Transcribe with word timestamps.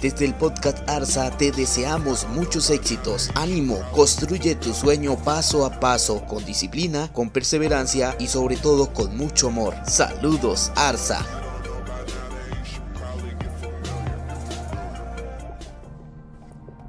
Desde 0.00 0.26
el 0.26 0.34
podcast 0.34 0.88
Arsa 0.88 1.30
te 1.30 1.50
deseamos 1.50 2.26
muchos 2.28 2.70
éxitos. 2.70 3.30
Ánimo, 3.34 3.80
construye 3.92 4.54
tu 4.54 4.72
sueño 4.72 5.16
paso 5.16 5.66
a 5.66 5.80
paso, 5.80 6.24
con 6.24 6.44
disciplina, 6.44 7.12
con 7.12 7.30
perseverancia 7.30 8.14
y 8.20 8.28
sobre 8.28 8.56
todo 8.56 8.92
con 8.92 9.16
mucho 9.16 9.48
amor. 9.48 9.74
Saludos, 9.86 10.70
Arsa. 10.76 11.37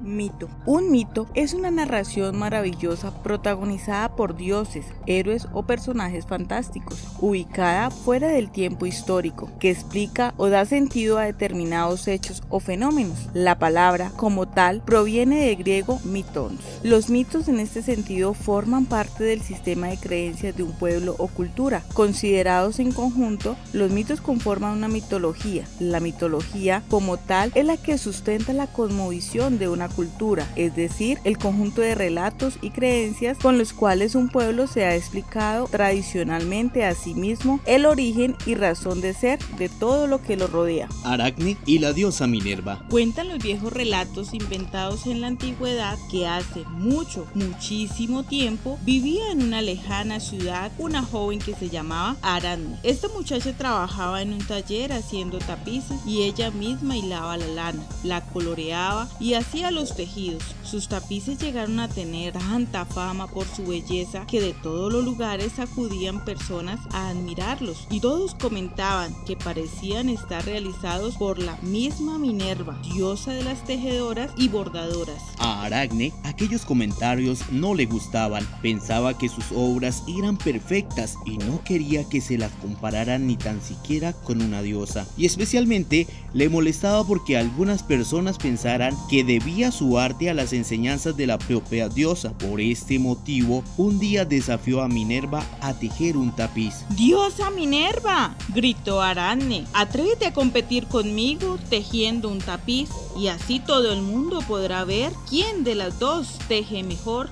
Mito. 0.02 0.48
Un 0.66 0.92
mito 0.92 1.28
es 1.34 1.54
una 1.54 1.72
narración 1.72 2.38
maravillosa 2.38 3.12
protagonizada 3.22 4.16
por 4.16 4.38
dioses, 4.38 4.86
héroes 5.06 5.48
o 5.54 5.64
personajes 5.64 6.26
fantásticos, 6.26 7.04
ubicada 7.20 7.92
fuera 7.92 8.30
del 8.30 8.50
tiempo 8.50 8.86
histórico, 8.86 9.50
que 9.60 9.70
explica 9.70 10.34
o 10.38 10.48
da 10.48 10.66
sentido 10.66 11.18
a 11.18 11.26
determinados 11.26 12.08
hechos 12.08 12.44
o 12.50 12.60
fenómenos. 12.60 13.28
La 13.34 13.60
palabra, 13.60 14.12
como 14.16 14.48
tal, 14.48 14.82
proviene 14.82 15.48
del 15.48 15.58
griego 15.58 16.00
mitons. 16.06 16.62
Los 16.84 17.10
mitos 17.10 17.48
en 17.50 17.60
este 17.60 17.82
sentido 17.82 18.34
forman 18.34 18.86
parte 18.86 19.24
del 19.26 19.42
sistema 19.42 19.88
de 19.88 19.98
creencias 19.98 20.56
de 20.56 20.64
un 20.64 20.72
pueblo 20.72 21.16
o 21.18 21.28
cultura. 21.28 21.84
Considerados 21.94 22.80
en 22.80 22.94
conjunto, 22.94 23.58
los 23.74 23.92
mitos 23.92 24.22
conforman 24.22 24.78
una 24.78 24.88
mitología. 24.88 25.66
La 25.80 26.00
mitología, 26.00 26.84
como 26.90 27.18
tal, 27.18 27.52
es 27.56 27.66
la 27.66 27.76
que 27.76 27.98
sustenta 27.98 28.54
la 28.54 28.68
cosmovisión 28.68 29.60
de 29.60 29.68
una 29.68 29.89
cultura 29.90 30.30
es 30.56 30.76
decir, 30.76 31.20
el 31.24 31.38
conjunto 31.38 31.82
de 31.82 31.96
relatos 31.96 32.58
y 32.62 32.72
creencias 32.72 33.38
con 33.38 33.58
los 33.58 33.74
cuales 33.74 34.16
un 34.16 34.30
pueblo 34.30 34.68
se 34.68 34.86
ha 34.86 34.96
explicado 34.96 35.68
tradicionalmente 35.68 36.84
a 36.84 36.96
sí 36.96 37.14
mismo 37.14 37.60
el 37.66 37.86
origen 37.86 38.36
y 38.46 38.56
razón 38.56 39.02
de 39.02 39.14
ser 39.14 39.40
de 39.58 39.70
todo 39.70 40.08
lo 40.08 40.22
que 40.22 40.36
lo 40.36 40.48
rodea. 40.48 40.90
Aracne 41.04 41.58
y 41.66 41.80
la 41.80 41.94
diosa 41.94 42.28
Minerva. 42.28 42.86
Cuentan 42.90 43.30
los 43.30 43.40
viejos 43.40 43.72
relatos 43.72 44.34
inventados 44.34 45.08
en 45.08 45.22
la 45.22 45.28
antigüedad 45.28 45.98
que 46.12 46.28
hace 46.28 46.64
mucho, 46.66 47.26
muchísimo 47.34 48.24
tiempo 48.24 48.78
vivía 48.84 49.32
en 49.32 49.44
una 49.44 49.62
lejana 49.62 50.20
ciudad 50.20 50.72
una 50.78 51.04
joven 51.04 51.40
que 51.40 51.56
se 51.56 51.70
llamaba 51.70 52.18
Aracne. 52.22 52.78
Esta 52.84 53.08
muchacha 53.10 53.56
trabajaba 53.56 54.22
en 54.22 54.34
un 54.34 54.46
taller 54.46 54.92
haciendo 54.92 55.40
tapices 55.40 56.00
y 56.06 56.24
ella 56.24 56.52
misma 56.52 56.98
hilaba 56.98 57.38
la 57.38 57.48
lana, 57.48 57.84
la 58.04 58.22
coloreaba 58.22 59.08
y 59.20 59.36
hacía 59.36 59.72
los 59.72 59.79
tejidos. 59.88 60.44
Sus 60.64 60.90
tapices 60.90 61.40
llegaron 61.40 61.80
a 61.80 61.88
tener 61.88 62.34
tanta 62.34 62.86
fama 62.86 63.28
por 63.28 63.48
su 63.48 63.66
belleza 63.66 64.26
que 64.28 64.42
de 64.42 64.54
todos 64.54 64.92
los 64.92 65.06
lugares 65.06 65.60
acudían 65.60 66.26
personas 66.26 66.80
a 66.92 67.10
admirarlos 67.10 67.88
y 67.90 68.00
todos 68.00 68.36
comentaban 68.36 69.16
que 69.26 69.38
parecían 69.38 70.10
estar 70.10 70.44
realizados 70.46 71.16
por 71.16 71.40
la 71.40 71.56
misma 71.62 72.20
Minerva, 72.20 72.80
diosa 72.94 73.32
de 73.32 73.44
las 73.44 73.64
tejedoras 73.64 74.32
y 74.36 74.50
bordadoras. 74.50 75.22
A 75.38 75.64
Aracne 75.64 76.12
aquellos 76.24 76.66
comentarios 76.66 77.50
no 77.52 77.74
le 77.74 77.86
gustaban, 77.86 78.48
pensaba 78.62 79.18
que 79.18 79.30
sus 79.30 79.46
obras 79.56 80.04
eran 80.18 80.38
perfectas 80.38 81.16
y 81.26 81.38
no 81.38 81.64
quería 81.64 82.04
que 82.08 82.22
se 82.22 82.38
las 82.38 82.52
compararan 82.54 83.28
ni 83.28 83.38
tan 83.38 83.62
siquiera 83.62 84.14
con 84.14 84.42
una 84.42 84.62
diosa. 84.62 85.08
Y 85.18 85.26
especialmente 85.26 86.08
le 86.34 86.50
molestaba 86.50 87.06
porque 87.06 87.38
algunas 87.38 87.84
personas 87.84 88.38
pensaran 88.38 88.96
que 89.10 89.24
debía 89.24 89.69
su 89.72 90.00
arte 90.00 90.30
a 90.30 90.34
las 90.34 90.54
enseñanzas 90.54 91.16
de 91.18 91.28
la 91.28 91.38
propia 91.38 91.90
diosa. 91.90 92.32
Por 92.38 92.62
este 92.62 93.00
motivo, 93.00 93.64
un 93.78 94.00
día 94.00 94.26
desafió 94.26 94.82
a 94.82 94.88
Minerva 94.88 95.44
a 95.62 95.74
tejer 95.74 96.18
un 96.18 96.36
tapiz. 96.36 96.86
¡Diosa 96.90 97.50
Minerva! 97.52 98.36
gritó 98.54 99.02
Arane. 99.02 99.66
Atrévete 99.74 100.26
a 100.26 100.34
competir 100.34 100.88
conmigo 100.88 101.58
tejiendo 101.70 102.30
un 102.30 102.40
tapiz 102.40 102.90
y 103.18 103.28
así 103.28 103.60
todo 103.60 103.94
el 103.94 104.02
mundo 104.02 104.40
podrá 104.48 104.84
ver 104.84 105.12
quién 105.30 105.64
de 105.64 105.76
las 105.76 106.00
dos 106.00 106.38
teje 106.48 106.84
mejor. 106.84 107.30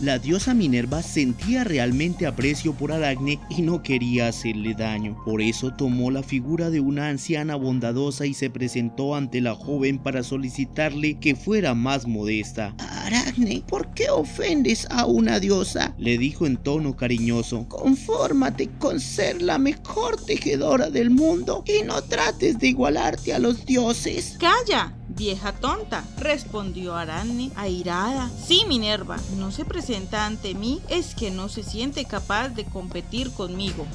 La 0.00 0.18
diosa 0.18 0.54
Minerva 0.54 1.02
sentía 1.02 1.62
realmente 1.62 2.26
aprecio 2.26 2.72
por 2.72 2.90
Aracne 2.90 3.38
y 3.50 3.60
no 3.60 3.82
quería 3.82 4.28
hacerle 4.28 4.72
daño. 4.72 5.14
Por 5.26 5.42
eso 5.42 5.74
tomó 5.74 6.10
la 6.10 6.22
figura 6.22 6.70
de 6.70 6.80
una 6.80 7.08
anciana 7.08 7.54
bondadosa 7.54 8.24
y 8.24 8.32
se 8.32 8.48
presentó 8.48 9.14
ante 9.14 9.42
la 9.42 9.54
joven 9.54 9.98
para 9.98 10.22
solicitarle 10.22 11.18
que 11.18 11.36
fuera 11.36 11.74
más 11.74 12.06
modesta. 12.06 12.74
Aracne, 12.78 13.62
¿por 13.68 13.92
qué 13.92 14.08
ofendes 14.08 14.86
a 14.88 15.04
una 15.04 15.38
diosa? 15.38 15.94
Le 15.98 16.16
dijo 16.16 16.46
en 16.46 16.56
tono 16.56 16.96
cariñoso. 16.96 17.68
Confórmate 17.68 18.70
con 18.78 19.00
ser 19.00 19.42
la 19.42 19.58
mejor 19.58 20.16
tejedora 20.24 20.88
del 20.88 21.10
mundo 21.10 21.62
y 21.66 21.84
no 21.84 22.00
trates 22.00 22.58
de 22.58 22.68
igualarte 22.68 23.34
a 23.34 23.38
los 23.38 23.66
dioses. 23.66 24.38
¡Calla! 24.40 24.94
Vieja 25.12 25.52
tonta, 25.52 26.04
respondió 26.18 26.94
Aracne, 26.94 27.50
airada. 27.56 28.30
Sí, 28.46 28.62
Minerva, 28.68 29.16
no 29.38 29.50
se 29.50 29.64
presenta 29.64 29.89
ante 30.26 30.54
mí, 30.54 30.80
es 30.88 31.14
que 31.14 31.30
no 31.30 31.48
se 31.48 31.62
siente 31.62 32.04
capaz 32.04 32.50
de 32.50 32.64
competir 32.64 33.30
conmigo. 33.30 33.86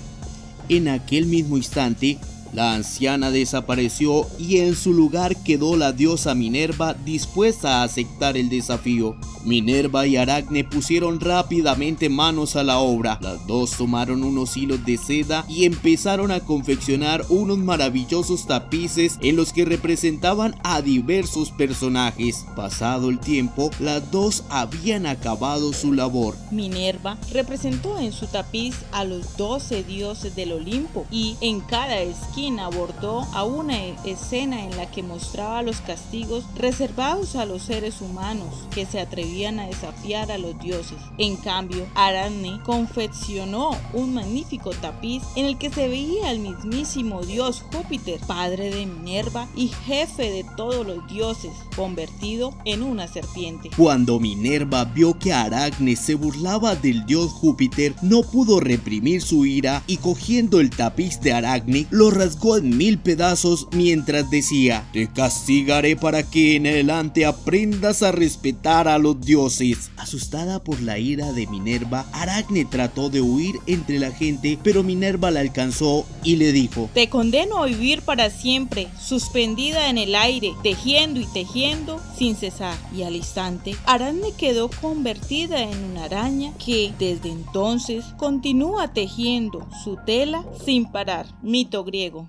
En 0.70 0.88
aquel 0.88 1.26
mismo 1.26 1.58
instante, 1.58 2.20
la 2.56 2.74
anciana 2.74 3.32
desapareció 3.32 4.28
y 4.40 4.60
en 4.60 4.76
su 4.76 4.94
lugar 4.94 5.36
quedó 5.44 5.76
la 5.76 5.92
diosa 5.92 6.34
Minerva 6.36 6.94
dispuesta 6.94 7.82
a 7.82 7.84
aceptar 7.84 8.38
el 8.38 8.48
desafío. 8.48 9.18
Minerva 9.44 10.08
y 10.08 10.16
Aracne 10.16 10.64
pusieron 10.64 11.20
rápidamente 11.20 12.10
manos 12.10 12.56
a 12.56 12.64
la 12.64 12.80
obra. 12.80 13.20
Las 13.22 13.46
dos 13.46 13.72
tomaron 13.72 14.24
unos 14.24 14.56
hilos 14.56 14.84
de 14.86 14.98
seda 14.98 15.46
y 15.50 15.66
empezaron 15.66 16.32
a 16.32 16.40
confeccionar 16.40 17.26
unos 17.30 17.58
maravillosos 17.58 18.48
tapices 18.48 19.20
en 19.22 19.36
los 19.36 19.52
que 19.52 19.66
representaban 19.66 20.56
a 20.64 20.82
diversos 20.82 21.52
personajes. 21.52 22.46
Pasado 22.56 23.10
el 23.10 23.20
tiempo, 23.20 23.70
las 23.80 24.10
dos 24.12 24.46
habían 24.50 25.06
acabado 25.06 25.74
su 25.74 25.92
labor. 25.94 26.36
Minerva 26.52 27.18
representó 27.34 28.00
en 28.00 28.14
su 28.14 28.28
tapiz 28.28 28.76
a 28.94 29.04
los 29.04 29.36
doce 29.36 29.84
dioses 29.84 30.36
del 30.36 30.54
Olimpo 30.54 31.06
y 31.12 31.36
en 31.42 31.60
cada 31.60 32.00
esquina 32.00 32.45
abordó 32.46 33.22
a 33.34 33.44
una 33.44 33.84
escena 34.06 34.64
en 34.64 34.78
la 34.78 34.90
que 34.90 35.02
mostraba 35.02 35.64
los 35.64 35.82
castigos 35.82 36.46
reservados 36.56 37.36
a 37.36 37.46
los 37.46 37.64
seres 37.64 38.02
humanos 38.02 38.54
que 38.74 38.86
se 38.86 39.00
atrevían 39.00 39.60
a 39.60 39.66
desafiar 39.66 40.32
a 40.32 40.38
los 40.38 40.58
dioses. 40.60 40.98
En 41.18 41.38
cambio, 41.38 41.88
Arane 41.96 42.60
confeccionó 42.64 43.72
un 43.94 44.14
magnífico 44.14 44.70
tapiz 44.72 45.24
en 45.36 45.46
el 45.46 45.58
que 45.58 45.72
se 45.72 45.88
veía 45.88 46.30
al 46.30 46.40
mismísimo 46.40 47.24
dios 47.24 47.64
Júpiter, 47.74 48.20
padre 48.28 48.70
de 48.70 48.86
Minerva 48.86 49.48
y 49.56 49.70
jefe 49.70 50.30
de 50.30 50.46
todos 50.56 50.86
los 50.86 51.08
dioses, 51.08 51.52
convertido 51.76 52.54
en 52.64 52.84
una 52.84 53.08
serpiente. 53.08 53.72
Cuando 53.76 54.20
Minerva 54.20 54.86
vio 54.86 55.18
que 55.18 55.34
Aracne 55.34 55.96
se 55.96 56.14
burlaba 56.14 56.76
del 56.76 57.06
dios 57.08 57.32
Júpiter, 57.32 57.96
no 58.04 58.22
pudo 58.22 58.60
reprimir 58.60 59.22
su 59.24 59.46
ira 59.46 59.84
y 59.88 59.98
cogiendo 59.98 60.60
el 60.60 60.70
tapiz 60.70 61.20
de 61.22 61.34
Aracne, 61.34 61.88
lo 61.90 62.12
rasgó 62.12 62.35
en 62.58 62.78
mil 62.78 63.00
pedazos 63.00 63.68
mientras 63.72 64.30
decía, 64.30 64.88
te 64.94 65.12
castigaré 65.12 65.96
para 65.96 66.22
que 66.24 66.56
en 66.56 66.68
adelante 66.68 67.26
aprendas 67.26 68.04
a 68.04 68.12
respetar 68.12 68.88
a 68.88 69.00
los 69.00 69.20
dioses. 69.20 69.90
Asustada 69.98 70.64
por 70.64 70.82
la 70.82 71.00
ira 71.00 71.32
de 71.32 71.48
Minerva, 71.48 72.06
Aracne 72.12 72.66
trató 72.66 73.10
de 73.10 73.22
huir 73.22 73.56
entre 73.66 73.98
la 73.98 74.12
gente, 74.12 74.60
pero 74.62 74.84
Minerva 74.84 75.32
la 75.32 75.40
alcanzó 75.40 76.06
y 76.24 76.36
le 76.36 76.52
dijo, 76.52 76.90
Te 76.94 77.10
condeno 77.10 77.64
a 77.64 77.66
vivir 77.66 78.04
para 78.04 78.30
siempre, 78.30 78.88
suspendida 79.02 79.90
en 79.90 79.98
el 79.98 80.14
aire, 80.14 80.54
tejiendo 80.62 81.20
y 81.20 81.26
tejiendo 81.26 82.00
sin 82.18 82.36
cesar. 82.36 82.78
Y 82.96 83.04
al 83.04 83.16
instante, 83.16 83.76
Aracne 83.86 84.34
quedó 84.38 84.70
convertida 84.70 85.64
en 85.64 85.84
una 85.84 86.06
araña 86.06 86.54
que 86.64 86.94
desde 87.00 87.30
entonces 87.30 88.06
continúa 88.18 88.94
tejiendo 88.94 89.68
su 89.84 89.98
tela 90.06 90.46
sin 90.64 90.86
parar. 90.86 91.26
Mito 91.42 91.84
griego. 91.84 92.25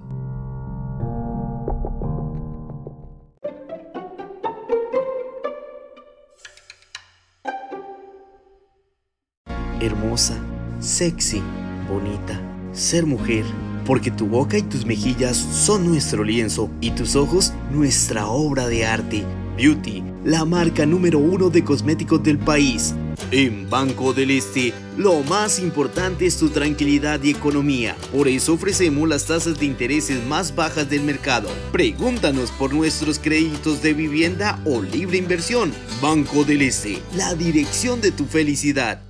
Hermosa, 9.81 10.37
sexy, 10.81 11.43
bonita, 11.89 12.41
ser 12.73 13.07
mujer, 13.07 13.45
porque 13.85 14.11
tu 14.11 14.27
boca 14.27 14.59
y 14.59 14.63
tus 14.63 14.85
mejillas 14.85 15.37
son 15.37 15.87
nuestro 15.87 16.25
lienzo 16.25 16.71
y 16.81 16.91
tus 16.91 17.17
ojos 17.17 17.53
nuestra 17.71 18.27
obra 18.27 18.67
de 18.67 18.87
arte. 18.87 19.25
Beauty, 19.57 20.03
la 20.25 20.45
marca 20.45 20.85
número 20.85 21.19
uno 21.19 21.49
de 21.49 21.65
cosméticos 21.65 22.23
del 22.23 22.39
país. 22.39 22.95
En 23.31 23.69
Banco 23.71 24.13
del 24.13 24.31
Este, 24.31 24.75
lo 24.99 25.23
más 25.23 25.59
importante 25.59 26.27
es 26.27 26.37
tu 26.37 26.51
tranquilidad 26.51 27.23
y 27.23 27.31
economía. 27.31 27.97
Por 28.13 28.29
eso 28.29 28.53
ofrecemos 28.53 29.09
las 29.09 29.25
tasas 29.27 29.59
de 29.59 29.67
intereses 29.67 30.23
más 30.27 30.55
bajas 30.55 30.91
del 30.91 31.03
mercado. 31.03 31.49
Pregúntanos 31.73 32.51
por 32.51 32.75
nuestros 32.75 33.19
créditos 33.19 33.83
de 33.83 33.95
vivienda 33.95 34.61
o 34.65 34.83
libre 34.83 35.17
inversión. 35.17 35.73
Banco 36.03 36.45
del 36.45 36.63
Este, 36.63 37.01
la 37.17 37.35
dirección 37.35 38.01
de 38.01 38.13
tu 38.13 38.27
felicidad. 38.27 39.01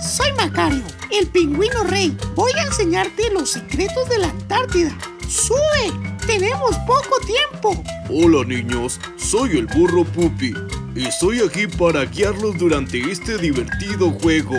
Soy 0.00 0.32
Macario, 0.36 0.82
el 1.10 1.26
pingüino 1.28 1.84
rey. 1.84 2.16
Voy 2.34 2.52
a 2.58 2.62
enseñarte 2.62 3.30
los 3.32 3.50
secretos 3.50 4.08
de 4.08 4.18
la 4.18 4.28
Antártida. 4.28 4.96
¡Sube! 5.28 6.16
Tenemos 6.26 6.76
poco 6.86 7.16
tiempo. 7.26 7.82
Hola 8.08 8.44
niños, 8.44 9.00
soy 9.16 9.58
el 9.58 9.66
burro 9.66 10.04
Pupi 10.04 10.54
estoy 10.96 11.40
aquí 11.40 11.66
para 11.66 12.04
guiarlos 12.04 12.58
durante 12.58 13.00
este 13.10 13.38
divertido 13.38 14.10
juego. 14.10 14.56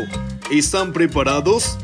¿Están 0.51 0.93
preparados? 0.93 1.77